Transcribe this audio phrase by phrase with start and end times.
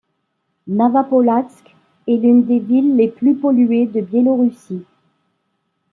[0.65, 1.75] Navapolatsk
[2.07, 4.83] est l'une des villes les plus polluées de Biélorussie.